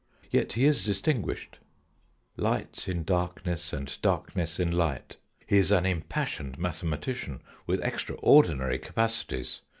[0.31, 1.59] Yet he is distinguished
[2.35, 5.17] light in darkness and darkness in light.
[5.45, 9.61] He is an impassioned mathematician with extraordinary capacities.